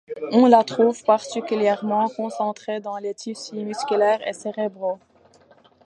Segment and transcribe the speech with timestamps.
[0.31, 4.97] On la trouve particulièrement concentrée dans les tissus musculaires et cérébraux.